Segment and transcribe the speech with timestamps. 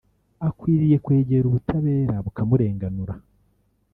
[0.47, 3.13] akwiriye kwegera ubutabera bukamurenganura